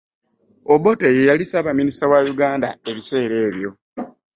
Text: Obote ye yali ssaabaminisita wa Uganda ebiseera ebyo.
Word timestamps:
Obote 0.73 1.07
ye 1.15 1.27
yali 1.29 1.43
ssaabaminisita 1.45 2.05
wa 2.11 2.19
Uganda 2.33 2.67
ebiseera 2.89 3.35
ebyo. 3.47 3.69